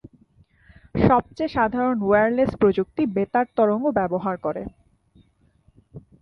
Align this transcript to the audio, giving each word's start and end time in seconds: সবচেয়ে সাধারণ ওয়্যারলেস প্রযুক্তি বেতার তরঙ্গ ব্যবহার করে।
সবচেয়ে 1.01 1.53
সাধারণ 1.55 1.97
ওয়্যারলেস 2.01 2.51
প্রযুক্তি 2.61 3.03
বেতার 3.15 3.45
তরঙ্গ 3.57 3.85
ব্যবহার 3.99 4.35
করে। 4.37 4.63